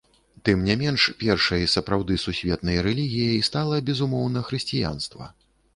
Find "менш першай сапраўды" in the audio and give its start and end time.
0.83-2.17